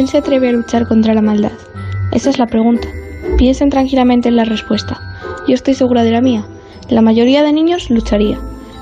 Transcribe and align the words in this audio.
¿quién 0.00 0.08
se 0.08 0.16
atreve 0.16 0.48
a 0.48 0.52
luchar 0.52 0.88
contra 0.88 1.12
la 1.12 1.20
maldad? 1.20 1.52
Esa 2.10 2.30
es 2.30 2.38
la 2.38 2.46
pregunta. 2.46 2.88
Piensen 3.36 3.68
tranquilamente 3.68 4.30
en 4.30 4.36
la 4.36 4.44
respuesta. 4.44 4.98
Yo 5.46 5.52
estoy 5.52 5.74
segura 5.74 6.04
de 6.04 6.10
la 6.10 6.22
mía. 6.22 6.46
La 6.88 7.02
mayoría 7.02 7.42
de 7.42 7.52
niños 7.52 7.90
lucharía. 7.90 8.38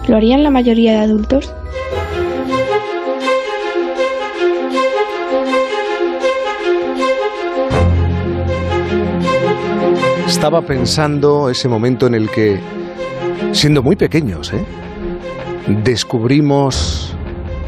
¿Lo 0.07 0.15
harían 0.15 0.45
la 0.45 0.51
mayoría 0.51 0.93
de 0.93 0.99
adultos? 0.99 1.53
Estaba 10.29 10.63
pensando 10.63 11.51
ese 11.51 11.67
momento 11.67 12.07
en 12.07 12.15
el 12.15 12.31
que, 12.31 12.61
siendo 13.51 13.83
muy 13.83 13.97
pequeños, 13.97 14.53
¿eh? 14.53 14.65
descubrimos 15.83 17.17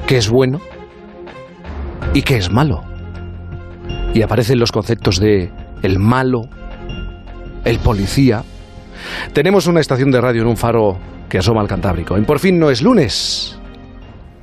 qué 0.06 0.18
es 0.18 0.30
bueno 0.30 0.60
y 2.14 2.22
qué 2.22 2.36
es 2.36 2.48
malo. 2.48 2.89
Y 4.12 4.22
aparecen 4.22 4.58
los 4.58 4.72
conceptos 4.72 5.18
de 5.18 5.50
el 5.82 5.98
malo, 5.98 6.48
el 7.64 7.78
policía. 7.78 8.44
Tenemos 9.32 9.66
una 9.66 9.80
estación 9.80 10.10
de 10.10 10.20
radio 10.20 10.42
en 10.42 10.48
un 10.48 10.56
faro 10.56 10.98
que 11.28 11.38
asoma 11.38 11.60
al 11.60 11.68
Cantábrico. 11.68 12.16
En 12.16 12.24
Por 12.24 12.38
fin 12.38 12.58
no 12.58 12.70
es 12.70 12.82
lunes. 12.82 13.58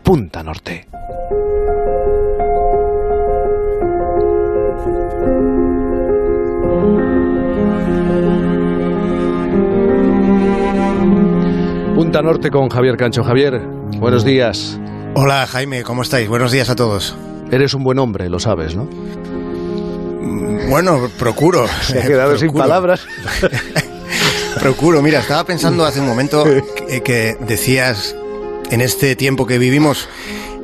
Punta 0.03 0.41
Norte. 0.41 0.87
Punta 11.93 12.21
Norte 12.21 12.51
con 12.51 12.69
Javier 12.69 12.95
Cancho. 12.95 13.23
Javier, 13.23 13.59
buenos 13.99 14.23
días. 14.23 14.79
Hola 15.13 15.45
Jaime, 15.47 15.83
¿cómo 15.83 16.03
estáis? 16.03 16.29
Buenos 16.29 16.51
días 16.51 16.69
a 16.69 16.75
todos. 16.75 17.17
Eres 17.51 17.73
un 17.73 17.83
buen 17.83 17.99
hombre, 17.99 18.29
lo 18.29 18.39
sabes, 18.39 18.75
¿no? 18.75 18.87
Bueno, 20.67 21.09
procuro. 21.17 21.67
Se 21.85 21.99
ha 21.99 22.07
quedado 22.07 22.37
sin 22.37 22.51
palabras. 22.51 23.01
procuro, 24.59 25.01
mira, 25.01 25.19
estaba 25.19 25.45
pensando 25.45 25.85
hace 25.85 25.99
un 25.99 26.07
momento 26.07 26.43
que, 26.87 27.01
que 27.03 27.37
decías, 27.47 28.15
en 28.71 28.81
este 28.81 29.15
tiempo 29.15 29.45
que 29.45 29.57
vivimos, 29.59 30.09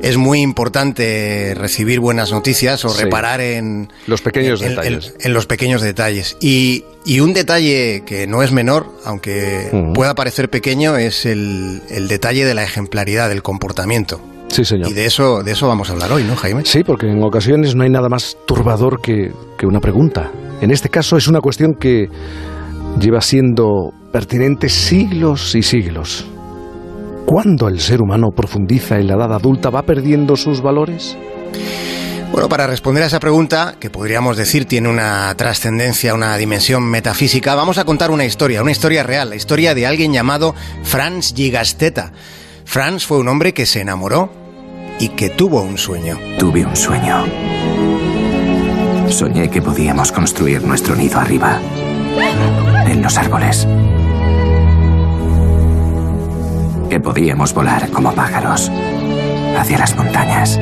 es 0.02 0.16
muy 0.18 0.42
importante 0.42 1.54
recibir 1.56 2.00
buenas 2.00 2.30
noticias 2.30 2.84
o 2.84 2.90
Sí. 2.90 3.04
reparar 3.04 3.40
en 3.40 3.90
Los 4.06 4.20
pequeños 4.20 4.60
en- 4.60 4.70
detalles. 4.70 5.14
En, 5.20 5.32
los 5.32 5.46
pequeños 5.46 5.80
detalles. 5.80 6.36
Y, 6.40 6.84
y 7.06 7.20
un 7.20 7.32
detalle 7.32 8.02
que 8.04 8.26
no 8.26 8.42
es 8.42 8.52
menor, 8.52 8.92
aunque 9.06 9.70
pueda 9.94 10.14
parecer 10.14 10.50
pequeño, 10.50 10.98
es 10.98 11.24
el, 11.24 11.80
el 11.88 12.08
detalle 12.08 12.44
de 12.44 12.52
la 12.54 12.62
ejemplaridad, 12.64 13.30
del 13.30 13.42
comportamiento. 13.42 14.20
Sí, 14.54 14.64
señor. 14.64 14.88
Y 14.88 14.92
de 14.92 15.04
eso, 15.04 15.42
de 15.42 15.50
eso 15.50 15.66
vamos 15.66 15.90
a 15.90 15.94
hablar 15.94 16.12
hoy, 16.12 16.22
¿no, 16.22 16.36
Jaime? 16.36 16.64
Sí, 16.64 16.84
porque 16.84 17.10
en 17.10 17.20
ocasiones 17.24 17.74
no 17.74 17.82
hay 17.82 17.90
nada 17.90 18.08
más 18.08 18.36
turbador 18.46 19.00
que, 19.00 19.32
que 19.58 19.66
una 19.66 19.80
pregunta. 19.80 20.30
En 20.60 20.70
este 20.70 20.88
caso 20.88 21.16
es 21.16 21.26
una 21.26 21.40
cuestión 21.40 21.74
que 21.74 22.08
lleva 23.00 23.20
siendo 23.20 23.90
pertinente 24.12 24.68
siglos 24.68 25.56
y 25.56 25.62
siglos. 25.62 26.24
¿Cuándo 27.26 27.66
el 27.66 27.80
ser 27.80 28.00
humano 28.00 28.28
profundiza 28.30 28.96
en 29.00 29.08
la 29.08 29.14
edad 29.14 29.32
adulta 29.32 29.70
va 29.70 29.82
perdiendo 29.82 30.36
sus 30.36 30.62
valores? 30.62 31.18
Bueno, 32.30 32.48
para 32.48 32.68
responder 32.68 33.02
a 33.02 33.06
esa 33.06 33.18
pregunta, 33.18 33.74
que 33.80 33.90
podríamos 33.90 34.36
decir 34.36 34.66
tiene 34.66 34.88
una 34.88 35.34
trascendencia, 35.34 36.14
una 36.14 36.36
dimensión 36.36 36.88
metafísica, 36.88 37.56
vamos 37.56 37.78
a 37.78 37.84
contar 37.84 38.12
una 38.12 38.24
historia, 38.24 38.62
una 38.62 38.70
historia 38.70 39.02
real, 39.02 39.30
la 39.30 39.36
historia 39.36 39.74
de 39.74 39.84
alguien 39.84 40.12
llamado 40.12 40.54
Franz 40.84 41.34
Gigasteta. 41.34 42.12
Franz 42.64 43.04
fue 43.04 43.18
un 43.18 43.26
hombre 43.26 43.52
que 43.52 43.66
se 43.66 43.80
enamoró 43.80 44.43
y 44.98 45.08
que 45.08 45.30
tuvo 45.30 45.62
un 45.62 45.78
sueño. 45.78 46.18
Tuve 46.38 46.64
un 46.64 46.76
sueño. 46.76 47.24
Soñé 49.08 49.48
que 49.50 49.62
podíamos 49.62 50.12
construir 50.12 50.62
nuestro 50.62 50.96
nido 50.96 51.20
arriba, 51.20 51.60
en 52.86 53.02
los 53.02 53.16
árboles. 53.16 53.66
Que 56.90 57.00
podíamos 57.00 57.52
volar 57.54 57.90
como 57.90 58.12
pájaros 58.14 58.70
hacia 59.56 59.78
las 59.78 59.96
montañas. 59.96 60.58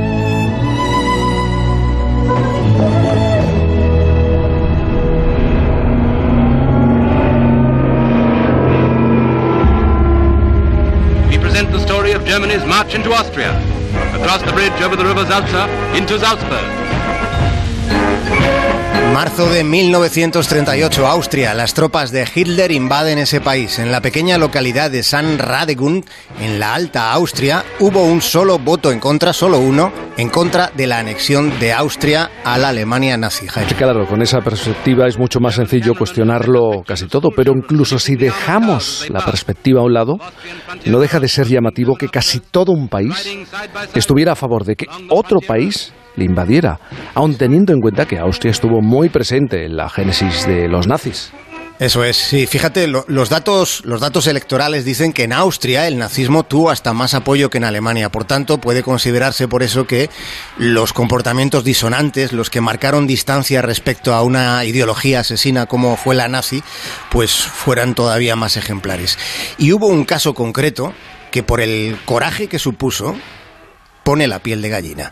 we 11.33 11.39
present 11.39 11.71
the 11.71 11.81
story 11.81 12.13
of 12.13 12.25
Germany's 12.27 12.65
march 12.67 12.95
into 12.95 13.13
Austria, 13.13 13.53
across 14.23 14.43
the 14.43 14.53
bridge 14.53 14.81
over 14.83 14.95
the 14.95 15.05
river 15.05 15.25
Salza 15.25 15.67
into 15.97 16.19
Salzburg. 16.19 16.82
Marzo 19.13 19.47
de 19.51 19.63
1938, 19.63 21.07
Austria. 21.07 21.53
Las 21.53 21.75
tropas 21.75 22.13
de 22.13 22.27
Hitler 22.35 22.73
invaden 22.73 23.19
ese 23.19 23.43
país. 23.43 23.79
En 23.79 23.93
la 23.93 24.01
pequeña 24.01 24.39
localidad 24.39 24.91
de 24.91 25.03
San 25.03 25.39
Radegund, 25.39 26.07
en 26.41 26.59
la 26.59 26.73
Alta 26.73 27.13
Austria, 27.13 27.63
hubo 27.81 28.05
un 28.05 28.23
solo 28.23 28.59
voto 28.59 28.91
en 28.91 28.99
contra, 28.99 29.35
solo 29.35 29.59
uno, 29.59 29.93
en 30.17 30.31
contra 30.31 30.71
de 30.75 30.87
la 30.87 30.99
anexión 30.99 31.59
de 31.61 31.75
Austria 31.75 32.31
a 32.43 32.57
la 32.57 32.71
Alemania 32.71 33.19
nazi. 33.19 33.47
Claro, 33.77 34.07
con 34.07 34.23
esa 34.23 34.41
perspectiva 34.41 35.07
es 35.07 35.19
mucho 35.19 35.41
más 35.41 35.57
sencillo 35.57 35.95
cuestionarlo 35.95 36.83
casi 36.87 37.07
todo, 37.07 37.29
pero 37.37 37.53
incluso 37.55 37.99
si 37.99 38.17
dejamos 38.17 39.11
la 39.11 39.23
perspectiva 39.23 39.81
a 39.81 39.85
un 39.85 39.93
lado, 39.93 40.17
no 40.87 41.01
deja 41.01 41.21
de 41.21 41.29
ser 41.29 41.49
llamativo 41.49 41.97
que 41.97 42.09
casi 42.09 42.41
todo 42.41 42.73
un 42.73 42.89
país 42.89 43.29
estuviera 43.95 44.33
a 44.33 44.37
favor 44.37 44.65
de 44.65 44.75
que 44.75 44.87
otro 45.11 45.41
país 45.47 45.93
le 46.17 46.25
invadiera, 46.25 46.79
aun 47.15 47.37
teniendo 47.37 47.73
en 47.73 47.81
cuenta 47.81 48.07
que 48.07 48.19
Austria 48.19 48.51
estuvo 48.51 48.81
muy 48.81 49.09
presente 49.09 49.65
en 49.67 49.77
la 49.77 49.89
génesis 49.89 50.47
de 50.47 50.69
los 50.69 50.87
nazis. 50.87 51.33
Eso 51.79 52.05
es, 52.05 52.17
sí, 52.17 52.47
fíjate, 52.47 52.87
lo- 52.87 53.05
los, 53.09 53.29
datos, 53.29 53.83
los 53.85 54.01
datos 54.01 54.29
electorales 54.29 54.85
dicen 54.85 55.13
que 55.13 55.25
en 55.25 55.33
Austria 55.33 55.89
el 55.89 55.99
nazismo 55.99 56.45
tuvo 56.45 56.71
hasta 56.71 56.93
más 56.93 57.13
apoyo 57.15 57.51
que 57.51 57.59
en 57.59 57.65
Alemania, 57.65 58.09
por 58.09 58.25
tanto 58.25 58.59
puede 58.59 58.85
considerarse 58.85 59.49
por 59.49 59.65
eso 59.65 59.85
que 59.85 60.09
los 60.59 60.93
comportamientos 60.93 61.65
disonantes, 61.65 62.33
los 62.33 62.51
que 62.51 62.61
marcaron 62.61 63.09
distancia 63.09 63.63
respecto 63.63 64.15
a 64.15 64.23
una 64.23 64.65
ideología 64.65 65.21
asesina 65.21 65.67
como 65.67 65.97
fue 65.97 66.15
la 66.15 66.29
nazi, 66.29 66.63
pues 67.11 67.35
fueran 67.35 67.95
todavía 67.95 68.37
más 68.37 68.57
ejemplares. 68.57 69.19
Y 69.59 69.73
hubo 69.73 69.89
un 69.89 70.05
caso 70.05 70.35
concreto 70.35 70.93
que 71.33 71.43
por 71.43 71.61
el 71.61 71.97
coraje 72.05 72.47
que 72.47 72.61
supuso 72.61 73.17
pone 74.05 74.29
la 74.29 74.39
piel 74.39 74.63
de 74.63 74.69
gallina. 74.69 75.11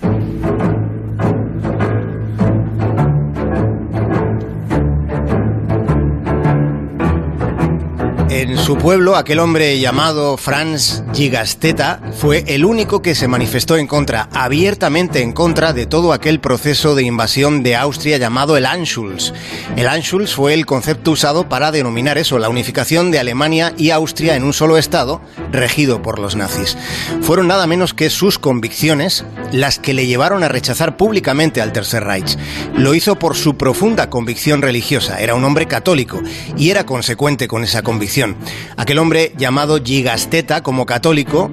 En 8.40 8.56
su 8.56 8.78
pueblo, 8.78 9.16
aquel 9.16 9.38
hombre 9.38 9.78
llamado 9.80 10.38
Franz 10.38 11.02
Gigasteta 11.12 12.00
fue 12.16 12.42
el 12.46 12.64
único 12.64 13.02
que 13.02 13.14
se 13.14 13.28
manifestó 13.28 13.76
en 13.76 13.86
contra, 13.86 14.30
abiertamente 14.32 15.20
en 15.20 15.32
contra 15.32 15.74
de 15.74 15.84
todo 15.84 16.14
aquel 16.14 16.40
proceso 16.40 16.94
de 16.94 17.02
invasión 17.02 17.62
de 17.62 17.76
Austria 17.76 18.16
llamado 18.16 18.56
el 18.56 18.64
Anschluss. 18.64 19.34
El 19.76 19.86
Anschluss 19.88 20.34
fue 20.34 20.54
el 20.54 20.64
concepto 20.64 21.10
usado 21.10 21.50
para 21.50 21.70
denominar 21.70 22.16
eso, 22.16 22.38
la 22.38 22.48
unificación 22.48 23.10
de 23.10 23.18
Alemania 23.18 23.74
y 23.76 23.90
Austria 23.90 24.36
en 24.36 24.44
un 24.44 24.54
solo 24.54 24.78
estado, 24.78 25.20
regido 25.52 26.00
por 26.00 26.18
los 26.18 26.34
nazis. 26.34 26.78
Fueron 27.20 27.46
nada 27.46 27.66
menos 27.66 27.92
que 27.92 28.08
sus 28.08 28.38
convicciones 28.38 29.22
las 29.52 29.78
que 29.78 29.94
le 29.94 30.06
llevaron 30.06 30.42
a 30.42 30.48
rechazar 30.48 30.96
públicamente 30.96 31.60
al 31.60 31.72
Tercer 31.72 32.04
Reich. 32.04 32.36
Lo 32.74 32.94
hizo 32.94 33.18
por 33.18 33.36
su 33.36 33.56
profunda 33.56 34.10
convicción 34.10 34.62
religiosa. 34.62 35.20
Era 35.20 35.34
un 35.34 35.44
hombre 35.44 35.66
católico 35.66 36.20
y 36.56 36.70
era 36.70 36.86
consecuente 36.86 37.48
con 37.48 37.64
esa 37.64 37.82
convicción. 37.82 38.36
Aquel 38.76 38.98
hombre 38.98 39.32
llamado 39.36 39.82
Gigasteta, 39.82 40.62
como 40.62 40.86
católico, 40.86 41.50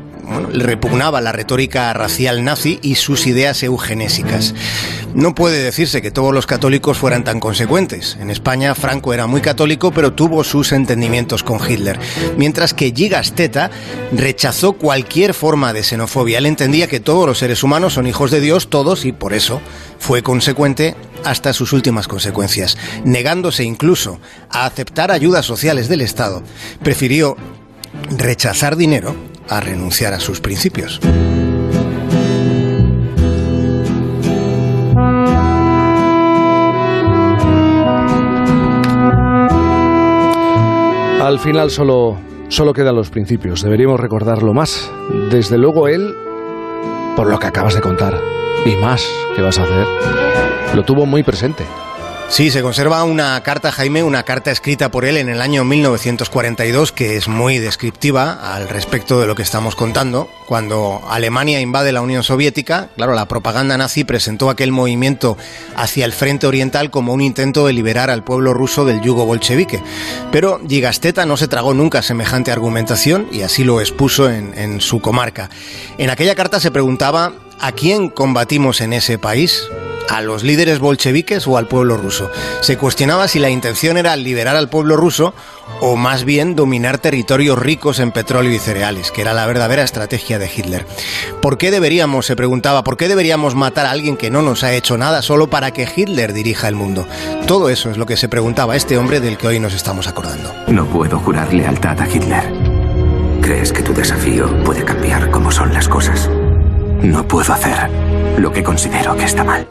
repugnaba 0.54 1.22
la 1.22 1.32
retórica 1.32 1.94
racial 1.94 2.44
nazi 2.44 2.80
y 2.82 2.96
sus 2.96 3.28
ideas 3.28 3.64
eugenésicas. 3.64 4.54
No 5.14 5.34
puede 5.34 5.64
decirse 5.64 6.02
que 6.02 6.12
todos 6.12 6.34
los 6.34 6.46
católicos 6.46 6.98
fueran 6.98 7.24
tan 7.24 7.40
consecuentes. 7.40 8.18
En 8.20 8.30
España, 8.30 8.76
Franco 8.76 9.14
era 9.14 9.26
muy 9.26 9.42
católico, 9.42 9.92
pero 9.92 10.14
tuvo 10.14 10.44
sus 10.44 10.72
entendimientos 10.72 11.44
con 11.44 11.60
Hitler. 11.60 12.00
Mientras 12.38 12.74
que 12.74 12.94
Gigasteta 12.96 13.72
rechazó 14.12 14.74
cualquier 14.74 15.34
forma 15.34 15.74
de 15.74 15.84
xenofobia. 15.84 16.38
Él 16.38 16.46
entendía 16.46 16.88
que 16.88 17.00
todos 17.00 17.26
los 17.26 17.40
seres 17.40 17.64
humanos 17.64 17.94
son 17.94 18.08
hijos 18.08 18.32
de 18.32 18.42
Dios, 18.42 18.70
todos, 18.70 19.06
y 19.06 19.12
por 19.12 19.34
eso 19.34 19.62
fue 20.00 20.22
consecuente 20.24 20.96
hasta 21.24 21.54
sus 21.54 21.74
últimas 21.74 22.08
consecuencias. 22.08 22.78
Negándose 23.04 23.64
incluso 23.64 24.20
a 24.50 24.66
aceptar 24.66 25.12
ayudas 25.12 25.46
sociales 25.46 25.88
del 25.90 26.02
Estado, 26.02 26.44
prefirió 26.84 27.38
rechazar 28.10 28.76
dinero 28.76 29.16
a 29.50 29.60
renunciar 29.60 30.14
a 30.14 30.20
sus 30.20 30.42
principios. 30.42 31.00
Al 41.22 41.40
final 41.40 41.72
solo, 41.72 42.18
solo 42.48 42.74
quedan 42.74 42.96
los 42.96 43.10
principios, 43.10 43.62
deberíamos 43.62 44.00
recordarlo 44.00 44.54
más. 44.54 44.90
Desde 45.30 45.58
luego 45.58 45.88
él, 45.88 46.16
por 47.16 47.30
lo 47.30 47.38
que 47.38 47.48
acabas 47.48 47.76
de 47.76 47.82
contar, 47.82 48.18
y 48.66 48.76
más 48.78 49.06
que 49.36 49.42
vas 49.42 49.60
a 49.60 49.64
hacer, 49.64 49.88
lo 50.74 50.84
tuvo 50.84 51.06
muy 51.06 51.24
presente. 51.24 51.66
Sí, 52.30 52.52
se 52.52 52.62
conserva 52.62 53.06
una 53.06 53.42
carta, 53.42 53.72
Jaime, 53.72 54.04
una 54.04 54.24
carta 54.24 54.52
escrita 54.52 54.92
por 54.92 55.06
él 55.06 55.16
en 55.16 55.30
el 55.30 55.42
año 55.42 55.64
1942 55.64 56.92
que 56.92 57.16
es 57.16 57.30
muy 57.30 57.58
descriptiva 57.58 58.54
al 58.54 58.68
respecto 58.68 59.22
de 59.22 59.28
lo 59.28 59.34
que 59.34 59.44
estamos 59.44 59.76
contando. 59.78 60.30
Cuando 60.46 61.02
Alemania 61.10 61.62
invade 61.62 61.94
la 61.94 62.02
Unión 62.02 62.24
Soviética, 62.24 62.90
claro, 62.98 63.16
la 63.16 63.30
propaganda 63.30 63.78
nazi 63.78 64.04
presentó 64.04 64.50
aquel 64.50 64.74
movimiento 64.74 65.38
hacia 65.78 66.04
el 66.04 66.12
frente 66.12 66.48
oriental 66.48 66.92
como 66.92 67.14
un 67.14 67.22
intento 67.22 67.66
de 67.66 67.74
liberar 67.74 68.10
al 68.10 68.26
pueblo 68.26 68.54
ruso 68.54 68.84
del 68.84 69.02
yugo 69.02 69.26
bolchevique. 69.26 69.82
Pero 70.30 70.60
Gigasteta 70.68 71.26
no 71.26 71.38
se 71.38 71.48
tragó 71.48 71.74
nunca 71.74 72.02
semejante 72.02 72.52
argumentación 72.52 73.30
y 73.32 73.42
así 73.42 73.64
lo 73.64 73.80
expuso 73.80 74.30
en, 74.30 74.54
en 74.58 74.82
su 74.82 75.00
comarca. 75.00 75.50
En 75.98 76.10
aquella 76.10 76.36
carta 76.36 76.60
se 76.60 76.72
preguntaba 76.72 77.32
¿a 77.60 77.72
quién 77.72 78.10
combatimos 78.10 78.82
en 78.82 78.94
ese 78.94 79.18
país? 79.18 79.70
a 80.10 80.22
los 80.22 80.44
líderes 80.44 80.80
bolcheviques 80.80 81.48
o 81.48 81.58
al 81.58 81.68
pueblo 81.68 81.98
ruso. 81.98 82.32
Se 82.62 82.78
cuestionaba 82.78 83.28
si 83.28 83.40
la 83.40 83.50
intención 83.50 83.98
era 83.98 84.16
liberar 84.16 84.56
al 84.56 84.70
pueblo 84.70 84.96
ruso 84.96 85.34
o 85.82 85.96
más 85.96 86.24
bien 86.24 86.56
dominar 86.56 86.98
territorios 86.98 87.60
ricos 87.60 88.00
en 88.00 88.12
petróleo 88.12 88.52
y 88.52 88.60
cereales, 88.60 89.12
que 89.12 89.22
era 89.22 89.34
la 89.34 89.46
verdadera 89.46 89.84
estrategia 89.84 90.40
de 90.40 90.50
Hitler. 90.54 90.88
¿Por 91.42 91.58
qué 91.58 91.72
deberíamos, 91.72 92.26
se 92.26 92.36
preguntaba, 92.36 92.84
por 92.84 92.98
qué 92.98 93.08
deberíamos 93.08 93.56
matar 93.56 93.86
a 93.86 93.92
alguien 93.92 94.18
que 94.18 94.30
no 94.30 94.42
nos 94.42 94.64
ha 94.64 94.74
hecho 94.74 94.98
nada 94.98 95.22
solo 95.22 95.50
para 95.50 95.72
que 95.72 95.88
Hitler 95.94 96.34
dirija 96.34 96.68
el 96.68 96.76
mundo? 96.76 97.06
Todo 97.46 97.70
eso 97.70 97.92
es 97.92 97.98
lo 97.98 98.06
que 98.06 98.18
se 98.18 98.30
preguntaba 98.30 98.76
este 98.76 98.98
hombre 98.98 99.20
del 99.20 99.38
que 99.38 99.48
hoy 99.48 99.60
nos 99.60 99.74
estamos 99.74 100.08
acordando. 100.08 100.54
No 100.68 100.86
puedo 100.86 101.20
jurar 101.20 101.54
lealtad 101.54 102.00
a 102.00 102.08
Hitler. 102.08 102.44
¿Crees 103.42 103.72
que 103.72 103.84
tu 103.84 103.94
desafío 103.94 104.64
puede 104.64 104.84
cambiar 104.84 105.30
cómo 105.32 105.52
son 105.52 105.74
las 105.74 105.88
cosas? 105.88 106.30
No 107.02 107.28
puedo 107.28 107.54
hacer 107.54 107.90
lo 108.38 108.52
que 108.52 108.64
considero 108.64 109.16
que 109.16 109.26
está 109.26 109.44
mal. 109.44 109.68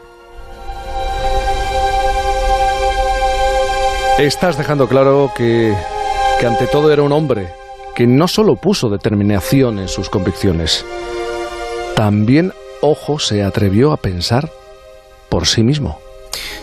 Estás 4.17 4.57
dejando 4.57 4.87
claro 4.87 5.31
que, 5.35 5.75
que 6.39 6.47
ante 6.47 6.67
todo 6.67 6.91
era 6.91 7.03
un 7.03 7.11
hombre 7.11 7.49
que 7.95 8.07
no 8.07 8.27
solo 8.27 8.55
puso 8.55 8.89
determinación 8.89 9.79
en 9.79 9.87
sus 9.87 10.09
convicciones, 10.09 10.85
también, 11.95 12.53
ojo, 12.81 13.19
se 13.19 13.43
atrevió 13.43 13.91
a 13.91 13.97
pensar 13.97 14.49
por 15.29 15.47
sí 15.47 15.63
mismo. 15.63 15.99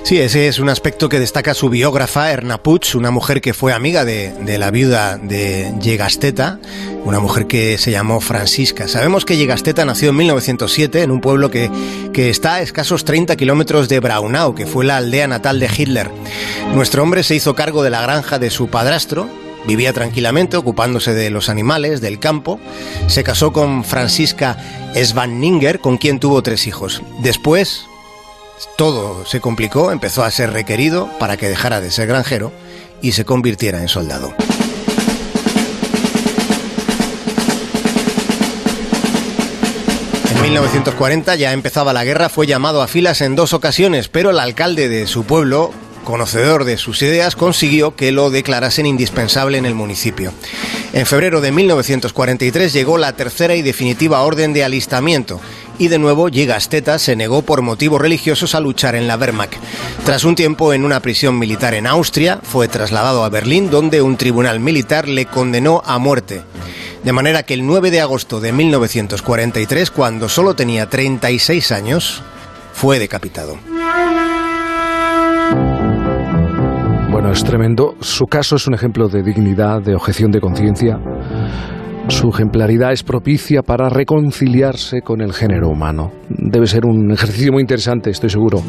Sí, 0.04 0.20
ese 0.20 0.48
es 0.48 0.58
un 0.58 0.68
aspecto 0.68 1.08
que 1.08 1.18
destaca 1.18 1.54
su 1.54 1.70
biógrafa, 1.70 2.30
Erna 2.30 2.62
Puig, 2.62 2.94
una 2.94 3.10
mujer 3.10 3.40
que 3.40 3.54
fue 3.54 3.72
amiga 3.72 4.04
de, 4.04 4.34
la 4.58 4.70
viuda 4.70 5.16
de 5.16 5.72
Llegasteta, 5.80 6.58
una 7.06 7.20
mujer 7.20 7.46
que 7.46 7.78
se 7.78 7.90
llamó 7.90 8.20
Francisca. 8.20 8.86
Sabemos 8.86 9.24
que 9.24 9.38
Llegasteta 9.38 9.86
nació 9.86 10.10
en 10.10 10.16
1907 10.16 11.00
en 11.00 11.10
un 11.10 11.22
pueblo 11.22 11.50
que, 11.50 11.70
que 12.12 12.28
está 12.28 12.56
a 12.56 12.60
escasos 12.60 13.06
30 13.06 13.34
kilómetros 13.36 13.88
de 13.88 14.00
Braunau, 14.00 14.54
que 14.54 14.66
fue 14.66 14.84
la 14.84 14.98
aldea 14.98 15.26
natal 15.26 15.58
de 15.58 15.70
Hitler. 15.74 16.10
Nuestro 16.74 17.02
hombre 17.02 17.22
se 17.22 17.34
hizo 17.34 17.54
cargo 17.54 17.82
de 17.82 17.88
la 17.88 18.02
granja 18.02 18.38
de 18.38 18.50
su 18.50 18.68
padrastro, 18.68 19.30
Vivía 19.66 19.94
tranquilamente 19.94 20.58
ocupándose 20.58 21.14
de 21.14 21.30
los 21.30 21.48
animales, 21.48 22.02
del 22.02 22.18
campo. 22.18 22.60
Se 23.06 23.24
casó 23.24 23.54
con 23.54 23.82
Francisca 23.82 24.58
Svanninger, 24.94 25.80
con 25.80 25.96
quien 25.96 26.20
tuvo 26.20 26.42
tres 26.42 26.66
hijos. 26.66 27.02
Después, 27.22 27.86
todo 28.76 29.24
se 29.26 29.40
complicó, 29.40 29.92
empezó 29.92 30.24
a 30.24 30.30
ser 30.30 30.52
requerido 30.52 31.08
para 31.18 31.36
que 31.36 31.48
dejara 31.48 31.80
de 31.80 31.90
ser 31.90 32.06
granjero 32.06 32.52
y 33.00 33.12
se 33.12 33.24
convirtiera 33.24 33.80
en 33.80 33.88
soldado. 33.88 34.34
En 40.30 40.42
1940 40.42 41.34
ya 41.36 41.52
empezaba 41.52 41.92
la 41.92 42.04
guerra, 42.04 42.28
fue 42.28 42.46
llamado 42.46 42.82
a 42.82 42.88
filas 42.88 43.20
en 43.20 43.34
dos 43.36 43.52
ocasiones, 43.52 44.08
pero 44.08 44.30
el 44.30 44.38
alcalde 44.38 44.88
de 44.88 45.06
su 45.06 45.24
pueblo, 45.24 45.72
conocedor 46.04 46.64
de 46.64 46.76
sus 46.76 47.02
ideas, 47.02 47.34
consiguió 47.34 47.96
que 47.96 48.12
lo 48.12 48.30
declarasen 48.30 48.86
indispensable 48.86 49.58
en 49.58 49.66
el 49.66 49.74
municipio. 49.74 50.32
En 50.92 51.06
febrero 51.06 51.40
de 51.40 51.50
1943 51.50 52.72
llegó 52.72 52.98
la 52.98 53.14
tercera 53.14 53.56
y 53.56 53.62
definitiva 53.62 54.22
orden 54.22 54.52
de 54.52 54.64
alistamiento 54.64 55.40
y 55.78 55.88
de 55.88 55.98
nuevo 55.98 56.28
Gigasteta 56.28 56.98
se 56.98 57.16
negó 57.16 57.42
por 57.42 57.62
motivos 57.62 58.00
religiosos 58.00 58.54
a 58.54 58.60
luchar 58.60 58.94
en 58.94 59.06
la 59.06 59.16
Wehrmacht. 59.16 59.54
Tras 60.04 60.24
un 60.24 60.34
tiempo 60.34 60.72
en 60.72 60.84
una 60.84 61.00
prisión 61.00 61.38
militar 61.38 61.74
en 61.74 61.86
Austria, 61.86 62.38
fue 62.42 62.68
trasladado 62.68 63.24
a 63.24 63.28
Berlín 63.28 63.70
donde 63.70 64.02
un 64.02 64.16
tribunal 64.16 64.60
militar 64.60 65.08
le 65.08 65.26
condenó 65.26 65.82
a 65.84 65.98
muerte. 65.98 66.42
De 67.02 67.12
manera 67.12 67.42
que 67.42 67.54
el 67.54 67.66
9 67.66 67.90
de 67.90 68.00
agosto 68.00 68.40
de 68.40 68.52
1943, 68.52 69.90
cuando 69.90 70.28
solo 70.28 70.54
tenía 70.54 70.88
36 70.88 71.72
años, 71.72 72.22
fue 72.72 72.98
decapitado. 72.98 73.58
Bueno, 77.10 77.30
es 77.30 77.44
tremendo. 77.44 77.94
Su 78.00 78.24
caso 78.26 78.56
es 78.56 78.66
un 78.66 78.74
ejemplo 78.74 79.08
de 79.08 79.22
dignidad, 79.22 79.82
de 79.82 79.94
objeción 79.94 80.30
de 80.30 80.40
conciencia. 80.40 80.98
Su 82.08 82.28
ejemplaridad 82.28 82.92
es 82.92 83.02
propicia 83.02 83.62
para 83.62 83.88
reconciliarse 83.88 85.00
con 85.00 85.22
el 85.22 85.32
género 85.32 85.70
humano. 85.70 86.12
Debe 86.28 86.66
ser 86.66 86.84
un 86.84 87.10
ejercicio 87.10 87.50
muy 87.52 87.62
interesante, 87.62 88.10
estoy 88.10 88.28
seguro, 88.28 88.62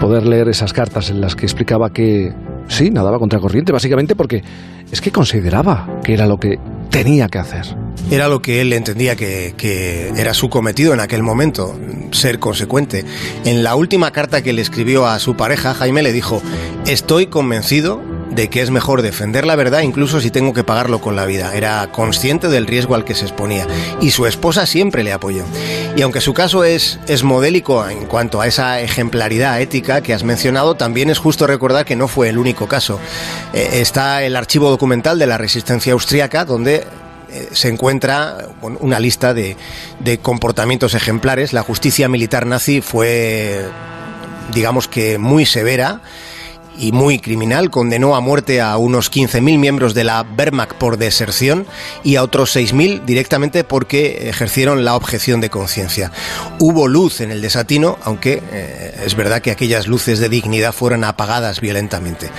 poder 0.00 0.26
leer 0.26 0.48
esas 0.48 0.72
cartas 0.72 1.10
en 1.10 1.20
las 1.20 1.36
que 1.36 1.46
explicaba 1.46 1.90
que 1.90 2.32
sí, 2.66 2.90
nadaba 2.90 3.18
contra 3.18 3.38
corriente, 3.38 3.72
básicamente 3.72 4.16
porque 4.16 4.42
es 4.90 5.00
que 5.00 5.12
consideraba 5.12 6.00
que 6.02 6.14
era 6.14 6.26
lo 6.26 6.36
que 6.38 6.56
tenía 6.90 7.28
que 7.28 7.38
hacer. 7.38 7.76
Era 8.10 8.26
lo 8.26 8.42
que 8.42 8.60
él 8.60 8.72
entendía 8.72 9.14
que, 9.14 9.54
que, 9.56 10.08
era 10.08 10.34
su 10.34 10.48
cometido 10.48 10.92
en 10.92 11.00
aquel 11.00 11.22
momento, 11.22 11.78
ser 12.10 12.40
consecuente. 12.40 13.04
En 13.44 13.62
la 13.62 13.76
última 13.76 14.10
carta 14.10 14.42
que 14.42 14.52
le 14.52 14.62
escribió 14.62 15.06
a 15.06 15.18
su 15.20 15.36
pareja, 15.36 15.74
Jaime 15.74 16.02
le 16.02 16.12
dijo, 16.12 16.42
estoy 16.86 17.26
convencido 17.26 18.02
de 18.34 18.48
que 18.48 18.62
es 18.62 18.70
mejor 18.70 19.02
defender 19.02 19.46
la 19.46 19.56
verdad 19.56 19.80
incluso 19.80 20.20
si 20.20 20.30
tengo 20.30 20.52
que 20.52 20.64
pagarlo 20.64 21.00
con 21.00 21.16
la 21.16 21.26
vida. 21.26 21.54
Era 21.54 21.88
consciente 21.92 22.48
del 22.48 22.66
riesgo 22.66 22.94
al 22.94 23.04
que 23.04 23.14
se 23.14 23.24
exponía 23.24 23.66
y 24.00 24.10
su 24.10 24.26
esposa 24.26 24.66
siempre 24.66 25.04
le 25.04 25.12
apoyó. 25.12 25.44
Y 25.96 26.02
aunque 26.02 26.20
su 26.20 26.32
caso 26.32 26.64
es, 26.64 26.98
es 27.06 27.22
modélico 27.22 27.86
en 27.88 28.06
cuanto 28.06 28.40
a 28.40 28.46
esa 28.46 28.80
ejemplaridad 28.80 29.60
ética 29.60 30.00
que 30.00 30.14
has 30.14 30.24
mencionado, 30.24 30.74
también 30.74 31.10
es 31.10 31.18
justo 31.18 31.46
recordar 31.46 31.84
que 31.84 31.96
no 31.96 32.08
fue 32.08 32.28
el 32.28 32.38
único 32.38 32.66
caso. 32.66 32.98
Eh, 33.52 33.68
está 33.74 34.22
el 34.22 34.36
archivo 34.36 34.70
documental 34.70 35.18
de 35.18 35.26
la 35.26 35.38
resistencia 35.38 35.92
austríaca 35.92 36.44
donde 36.44 36.86
eh, 37.30 37.48
se 37.52 37.68
encuentra 37.68 38.48
una 38.60 38.98
lista 38.98 39.34
de, 39.34 39.56
de 40.00 40.18
comportamientos 40.18 40.94
ejemplares. 40.94 41.52
La 41.52 41.62
justicia 41.62 42.08
militar 42.08 42.46
nazi 42.46 42.80
fue, 42.80 43.62
digamos 44.52 44.88
que, 44.88 45.18
muy 45.18 45.44
severa 45.44 46.00
y 46.78 46.92
muy 46.92 47.18
criminal, 47.18 47.70
condenó 47.70 48.16
a 48.16 48.20
muerte 48.20 48.60
a 48.60 48.76
unos 48.76 49.10
15.000 49.10 49.58
miembros 49.58 49.94
de 49.94 50.04
la 50.04 50.26
Wehrmacht 50.36 50.74
por 50.74 50.96
deserción 50.96 51.66
y 52.02 52.16
a 52.16 52.22
otros 52.22 52.56
6.000 52.56 53.04
directamente 53.04 53.64
porque 53.64 54.28
ejercieron 54.28 54.84
la 54.84 54.96
objeción 54.96 55.40
de 55.40 55.50
conciencia. 55.50 56.12
Hubo 56.58 56.88
luz 56.88 57.20
en 57.20 57.30
el 57.30 57.40
desatino, 57.40 57.98
aunque 58.02 58.42
eh, 58.52 59.02
es 59.04 59.14
verdad 59.14 59.42
que 59.42 59.50
aquellas 59.50 59.86
luces 59.86 60.18
de 60.18 60.28
dignidad 60.28 60.72
fueron 60.72 61.04
apagadas 61.04 61.60
violentamente. 61.60 62.30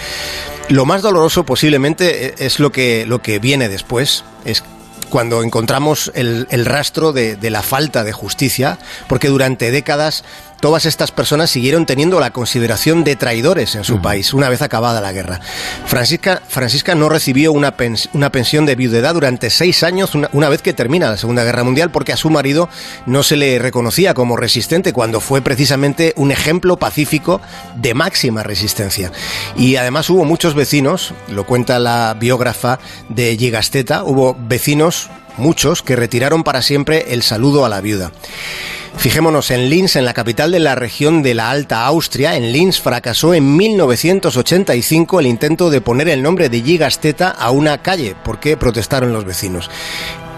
Lo 0.69 0.85
más 0.85 1.01
doloroso 1.01 1.45
posiblemente 1.45 2.27
eh, 2.27 2.35
es 2.39 2.59
lo 2.59 2.71
que, 2.71 3.05
lo 3.05 3.21
que 3.21 3.39
viene 3.39 3.69
después, 3.69 4.23
es 4.45 4.63
cuando 5.09 5.43
encontramos 5.43 6.11
el, 6.15 6.65
rastro 6.65 7.13
de, 7.13 7.35
de 7.35 7.49
la 7.51 7.61
falta 7.61 8.03
de 8.03 8.13
justicia, 8.13 8.79
porque 9.07 9.27
durante 9.27 9.69
décadas 9.69 10.23
todas 10.63 10.85
estas 10.85 11.11
personas 11.11 11.49
siguieron 11.49 11.85
teniendo 11.85 12.21
la 12.21 12.31
consideración 12.31 13.03
de 13.03 13.17
traidores 13.17 13.75
en 13.75 13.83
su 13.83 14.01
país, 14.01 14.33
una 14.33 14.47
vez 14.47 14.61
acabada 14.61 15.01
la 15.01 15.11
guerra. 15.11 15.41
Francisca, 15.85 16.41
Francisca 16.47 16.95
no 16.95 17.09
recibió 17.09 17.51
una, 17.51 17.75
una 18.13 18.31
pensión 18.31 18.65
de 18.65 18.75
viudedad 18.75 19.13
durante 19.13 19.49
seis 19.49 19.83
años, 19.83 20.15
una, 20.15 20.47
vez 20.47 20.61
que 20.61 20.71
termina 20.71 21.09
la 21.09 21.17
Segunda 21.17 21.43
Guerra 21.43 21.65
Mundial, 21.65 21.91
porque 21.91 22.13
a 22.13 22.15
su 22.15 22.29
marido 22.29 22.69
no 23.05 23.23
se 23.23 23.35
le 23.35 23.59
reconocía 23.59 24.13
como 24.13 24.37
resistente, 24.37 24.93
cuando 24.93 25.19
fue 25.19 25.41
precisamente 25.41 26.13
un 26.15 26.31
ejemplo 26.31 26.77
pacífico 26.77 27.41
de 27.75 27.93
máxima 27.93 28.41
resistencia. 28.41 29.11
Y 29.57 29.75
además 29.75 30.09
hubo 30.09 30.23
muchos 30.23 30.55
vecinos, 30.55 31.13
lo 31.27 31.45
cuenta 31.45 31.77
la 31.77 32.15
biógrafa 32.17 32.79
de 33.09 33.35
Gigasteta, 33.35 34.05
hubo 34.05 34.33
vecinos, 34.39 35.09
muchos, 35.35 35.81
que 35.81 35.97
retiraron 35.97 36.45
para 36.45 36.61
siempre 36.61 37.07
el 37.09 37.21
saludo 37.21 37.65
a 37.65 37.69
la 37.69 37.81
viuda. 37.81 38.13
Fijémonos 38.97 39.51
en 39.51 39.69
Linz, 39.69 39.95
en 39.95 40.05
la 40.05 40.13
capital 40.13 40.51
de 40.51 40.59
la 40.59 40.75
región 40.75 41.23
de 41.23 41.33
la 41.33 41.51
Alta 41.51 41.85
Austria. 41.85 42.35
En 42.37 42.53
Linz 42.53 42.79
fracasó 42.79 43.33
en 43.33 43.57
1985 43.57 45.19
el 45.19 45.27
intento 45.27 45.69
de 45.69 45.81
poner 45.81 46.07
el 46.07 46.23
nombre 46.23 46.47
de 46.47 46.61
Gigasteta 46.61 47.29
a 47.29 47.51
una 47.51 47.81
calle, 47.81 48.15
porque 48.23 48.55
protestaron 48.55 49.11
los 49.11 49.25
vecinos. 49.25 49.69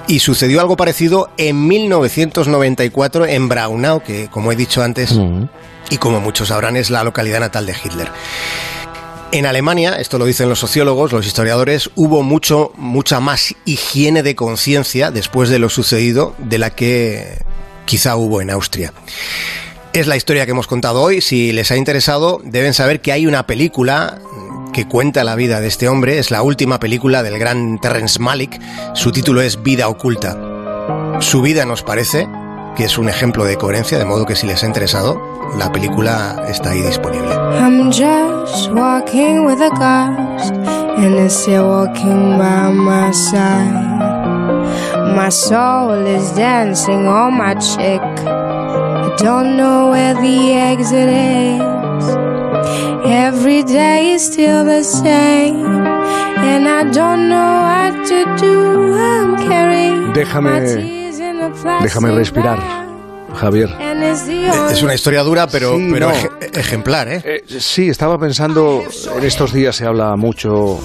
Y 0.08 0.20
sucedió 0.20 0.62
algo 0.62 0.78
parecido 0.78 1.30
en 1.38 1.68
1994 1.68 3.26
en 3.28 3.50
Braunau, 3.50 4.02
que 4.02 4.30
como 4.30 4.52
he 4.52 4.56
dicho 4.56 4.82
antes, 4.82 5.20
y 5.90 5.98
como 5.98 6.20
muchos 6.20 6.48
sabrán, 6.48 6.76
es 6.76 6.90
la 6.90 7.04
localidad 7.04 7.40
natal 7.40 7.66
de 7.66 7.76
Hitler. 7.84 8.10
En 9.32 9.46
Alemania, 9.46 9.96
esto 9.96 10.18
lo 10.18 10.26
dicen 10.26 10.48
los 10.48 10.60
sociólogos, 10.60 11.12
los 11.12 11.28
historiadores, 11.28 11.90
hubo 11.96 12.24
mucho, 12.24 12.72
mucha 12.78 13.20
más 13.20 13.54
higiene 13.66 14.24
de 14.24 14.36
conciencia 14.36 15.12
después 15.12 15.50
de 15.50 15.60
lo 15.60 15.70
sucedido 15.70 16.36
de 16.38 16.58
la 16.58 16.70
que 16.70 17.40
quizá 17.86 18.16
hubo 18.16 18.42
en 18.42 18.50
Austria. 18.50 18.94
Es 19.94 20.08
la 20.08 20.18
historia 20.18 20.46
que 20.46 20.52
hemos 20.52 20.68
contado 20.68 21.02
hoy. 21.02 21.22
Si 21.22 21.54
les 21.54 21.72
ha 21.72 21.78
interesado, 21.78 22.42
deben 22.44 22.74
saber 22.74 23.00
que 23.00 23.14
hay 23.14 23.28
una 23.28 23.48
película 23.48 24.20
que 24.74 24.86
cuenta 24.86 25.24
la 25.24 25.36
vida 25.36 25.62
de 25.62 25.68
este 25.68 25.88
hombre. 25.88 26.20
Es 26.20 26.32
la 26.32 26.42
última 26.42 26.80
película 26.80 27.24
del 27.24 27.40
gran 27.40 27.80
Terrence 27.80 28.20
Malick. 28.20 28.60
Su 28.94 29.14
título 29.14 29.42
es 29.42 29.64
Vida 29.64 29.88
Oculta. 29.88 30.38
Su 31.22 31.42
vida 31.42 31.66
nos 31.66 31.82
parece 31.82 32.28
que 32.76 32.84
es 32.84 32.98
un 32.98 33.08
ejemplo 33.08 33.46
de 33.46 33.56
coherencia, 33.56 33.98
de 33.98 34.04
modo 34.04 34.26
que 34.26 34.36
si 34.36 34.46
les 34.46 34.64
ha 34.64 34.68
interesado, 34.68 35.18
la 35.58 35.72
película 35.72 36.46
está 36.50 36.72
ahí 36.72 36.82
disponible. 36.82 37.34
I'm 37.58 37.90
just 37.90 38.70
walking 38.72 39.46
with 39.46 39.62
a 39.62 39.70
ghost, 39.70 40.52
and 40.98 41.16
it's 41.26 41.48
walking 41.48 42.38
by 42.38 42.70
my 42.70 43.14
side. 43.14 44.15
My 45.14 45.30
soul 45.30 45.92
is 46.06 46.32
dancing 46.36 47.08
on 47.08 47.34
my 47.34 47.54
cheek. 47.56 48.02
I 48.02 49.16
don't 49.18 49.56
know 49.58 49.90
where 49.92 50.14
the 50.14 50.54
exit 50.54 51.10
is. 51.10 52.06
Every 53.06 53.64
day 53.64 54.14
is 54.14 54.26
still 54.26 54.66
the 54.66 54.84
same, 54.84 55.66
and 55.66 56.68
I 56.68 56.84
don't 56.92 57.30
know 57.30 57.52
what 57.70 58.08
to 58.08 58.36
do. 58.38 58.94
I'm 58.94 59.36
carrying 59.48 60.14
Déjame 60.14 60.60
Déjame 61.82 62.12
respirar, 62.12 62.85
Javier. 63.36 63.70
Es 64.72 64.82
una 64.82 64.96
historia 64.96 65.24
dura, 65.24 65.48
pero, 65.48 65.78
pero 65.92 66.12
ejemplar, 66.54 67.08
¿eh? 67.08 67.22
¿eh? 67.24 67.44
Sí, 67.60 67.90
estaba 67.90 68.18
pensando, 68.18 68.84
en 69.16 69.24
estos 69.24 69.54
días 69.54 69.76
se 69.76 69.86
habla 69.86 70.16
mucho 70.16 70.80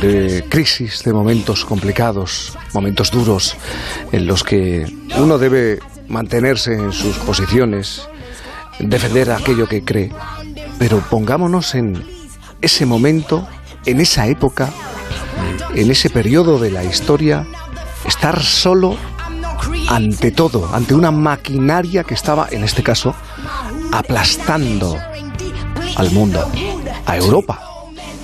de 0.00 0.44
crisis, 0.48 1.02
de 1.04 1.12
momentos 1.12 1.64
complicados, 1.64 2.56
momentos 2.72 3.10
duros, 3.10 3.56
en 4.12 4.26
los 4.26 4.42
que 4.42 4.86
uno 5.18 5.38
debe 5.38 5.78
mantenerse 6.08 6.74
en 6.74 6.92
sus 6.92 7.16
posiciones, 7.18 8.08
defender 8.78 9.30
aquello 9.30 9.66
que 9.66 9.82
cree. 9.82 10.12
Pero 10.78 11.00
pongámonos 11.10 11.74
en 11.74 12.04
ese 12.60 12.86
momento, 12.86 13.46
en 13.84 14.00
esa 14.00 14.26
época, 14.26 14.70
en 15.74 15.90
ese 15.90 16.10
periodo 16.10 16.58
de 16.58 16.70
la 16.70 16.84
historia, 16.84 17.46
estar 18.06 18.42
solo 18.42 18.96
ante 19.88 20.30
todo, 20.30 20.74
ante 20.74 20.94
una 20.94 21.10
maquinaria 21.10 22.04
que 22.04 22.14
estaba, 22.14 22.48
en 22.50 22.64
este 22.64 22.82
caso, 22.82 23.14
aplastando 23.92 24.96
al 25.96 26.10
mundo, 26.10 26.50
a 27.06 27.16
Europa. 27.16 27.60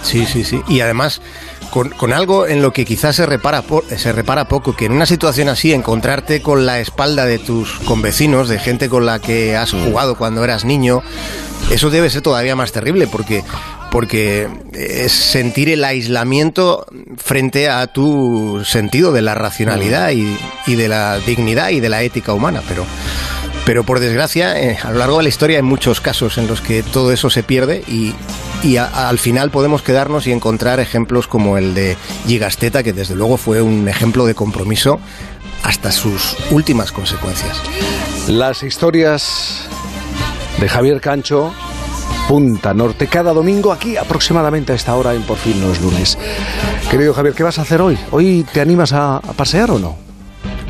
Sí, 0.03 0.27
sí, 0.27 0.45
sí. 0.45 0.61
Y 0.69 0.81
además, 0.81 1.23
con, 1.71 2.13
algo 2.13 2.47
en 2.47 2.61
lo 2.61 2.73
que 2.73 2.85
quizás 2.85 3.17
se 3.17 3.27
repara, 3.27 3.65
se 3.97 4.13
repara 4.13 4.49
poco, 4.49 4.75
que 4.77 4.87
en 4.87 4.93
una 4.93 5.07
situación 5.07 5.49
así, 5.49 5.73
encontrarte 5.73 6.43
con 6.43 6.67
la 6.67 6.81
espalda 6.81 7.25
de 7.25 7.39
tus 7.39 7.79
convecinos, 7.81 8.49
de 8.49 8.59
gente 8.59 8.89
con 8.89 9.07
la 9.07 9.21
que 9.21 9.57
has 9.57 9.73
jugado 9.73 10.17
cuando 10.17 10.45
eras 10.45 10.65
niño, 10.65 11.03
eso 11.71 11.91
debe 11.91 12.11
ser 12.11 12.23
todavía 12.23 12.57
más 12.57 12.73
terrible, 12.73 13.07
porque 13.07 13.45
porque 13.93 14.49
es 14.73 15.13
sentir 15.13 15.69
el 15.69 15.85
aislamiento 15.85 16.87
frente 17.19 17.69
a 17.69 17.87
tu 17.89 18.65
sentido 18.65 19.13
de 19.13 19.21
la 19.21 19.35
racionalidad 19.35 20.13
y, 20.13 20.75
de 20.75 20.89
la 20.89 21.19
dignidad 21.19 21.69
y 21.69 21.81
de 21.81 21.91
la 21.91 22.03
ética 22.03 22.33
humana. 22.33 22.63
Pero, 22.67 22.87
pero 23.67 23.85
por 23.85 24.01
desgracia, 24.01 24.59
eh, 24.59 24.79
a 24.83 24.93
lo 24.93 24.99
largo 24.99 25.19
de 25.19 25.25
la 25.25 25.29
historia 25.29 25.59
hay 25.59 25.63
muchos 25.63 26.01
casos 26.01 26.39
en 26.39 26.47
los 26.47 26.63
que 26.63 26.83
todo 26.83 27.13
eso 27.13 27.29
se 27.29 27.43
pierde 27.43 27.85
y, 27.87 28.15
al 28.79 29.19
final 29.19 29.51
podemos 29.51 29.83
quedarnos 29.83 30.27
y 30.29 30.33
encontrar 30.33 30.79
ejemplos 30.79 31.27
como 31.27 31.59
el 31.59 31.75
de 31.75 31.97
Gigasteta, 32.27 32.85
que 32.85 32.93
desde 32.93 33.17
luego 33.17 33.37
fue 33.37 33.61
un 33.61 33.89
ejemplo 33.89 34.25
de 34.25 34.35
compromiso 34.35 35.01
hasta 35.65 35.91
sus 35.91 36.37
últimas 36.53 36.93
consecuencias. 36.93 37.61
Las 38.29 38.63
historias 38.63 39.67
de 40.61 40.69
Javier 40.69 41.01
Cancho 41.01 41.53
Punta 42.29 42.73
Norte, 42.73 43.07
cada 43.09 43.33
domingo 43.33 43.73
aquí 43.73 43.97
aproximadamente 43.97 44.73
a 44.73 44.75
esta 44.75 44.95
hora 44.95 45.15
en 45.15 45.23
Por 45.23 45.37
fin 45.37 45.61
no 45.61 45.73
es 45.73 45.81
lunes. 45.81 46.19
Querido 46.91 47.15
Javier, 47.15 47.35
¿qué 47.35 47.43
vas 47.43 47.59
a 47.59 47.63
hacer 47.63 47.81
hoy? 47.81 47.99
¿Hoy 48.11 48.47
te 48.53 48.61
animas 48.61 48.93
a, 48.93 49.21
pasear 49.37 49.71
o 49.71 49.79
no? 49.79 49.97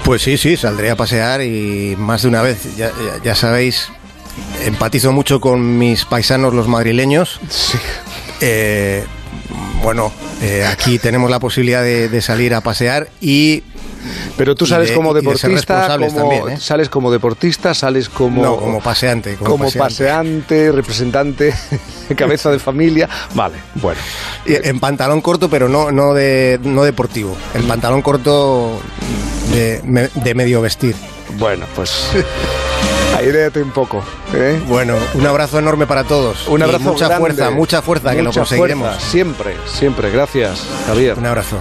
Pues 0.04 0.22
sí, 0.22 0.36
sí, 0.36 0.56
saldré 0.56 0.90
a 0.90 0.96
pasear 0.96 1.42
y 1.42 1.94
más 1.96 2.22
de 2.22 2.28
una 2.28 2.42
vez, 2.42 2.76
ya, 2.76 3.34
sabéis, 3.34 3.88
empatizo 4.64 5.12
mucho 5.12 5.40
con 5.40 5.78
mis 5.78 6.04
paisanos 6.04 6.54
los 6.54 6.66
madrileños. 6.68 7.40
Sí. 7.48 7.78
Eh, 8.40 9.04
bueno, 9.82 10.12
eh, 10.40 10.64
aquí 10.64 10.98
tenemos 10.98 11.30
la 11.30 11.38
posibilidad 11.38 11.82
de, 11.82 12.20
salir 12.20 12.54
a 12.54 12.60
pasear 12.60 13.08
y 13.20 13.62
pero 14.36 14.54
tú 14.54 14.66
sales 14.66 14.92
como 14.92 15.14
deportista, 15.14 15.96
como, 15.98 16.48
¿eh? 16.48 16.56
sales 16.58 16.88
como 16.88 17.10
deportista, 17.10 17.74
sales 17.74 18.08
como 18.08 18.42
no, 18.42 18.56
como 18.56 18.80
paseante, 18.80 19.36
como, 19.36 19.70
paseante. 19.70 20.72
representante, 20.72 21.54
cabeza 22.16 22.50
de 22.50 22.58
familia. 22.58 23.08
Vale, 23.34 23.56
bueno. 23.74 24.00
En 24.46 24.80
pantalón 24.80 25.20
corto, 25.20 25.48
pero 25.48 25.68
no 25.68 25.90
no 25.92 26.14
de 26.14 26.58
no 26.62 26.84
deportivo. 26.84 27.36
En 27.54 27.66
pantalón 27.66 28.02
corto 28.02 28.80
de, 29.52 30.10
de 30.14 30.34
medio 30.34 30.60
vestir. 30.60 30.94
Bueno, 31.38 31.66
pues 31.74 32.10
Airéate 33.16 33.62
un 33.62 33.70
poco. 33.70 34.02
¿eh? 34.34 34.60
Bueno, 34.68 34.96
un 35.14 35.26
abrazo 35.26 35.58
enorme 35.58 35.86
para 35.86 36.04
todos. 36.04 36.48
Un 36.48 36.62
abrazo 36.62 36.92
mucha 36.92 37.18
fuerza, 37.18 37.50
mucha 37.50 37.82
fuerza 37.82 38.14
que 38.14 38.22
lo 38.22 38.32
conseguiremos. 38.32 38.96
siempre, 39.02 39.56
siempre. 39.66 40.10
Gracias, 40.10 40.66
Javier. 40.86 41.18
Un 41.18 41.26
abrazo. 41.26 41.60